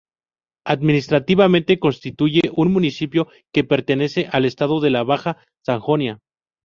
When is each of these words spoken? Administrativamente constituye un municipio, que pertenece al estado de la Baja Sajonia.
Administrativamente 0.65 1.77
constituye 1.77 2.49
un 2.55 2.73
municipio, 2.73 3.27
que 3.53 3.63
pertenece 3.63 4.27
al 4.31 4.45
estado 4.45 4.79
de 4.81 4.89
la 4.89 5.03
Baja 5.03 5.37
Sajonia. 5.63 6.17